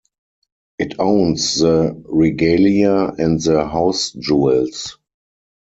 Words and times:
It 0.79 0.95
owns 0.97 1.59
the 1.59 1.93
regalia 2.07 3.05
and 3.19 3.39
the 3.39 3.67
House-jewels. 3.67 4.97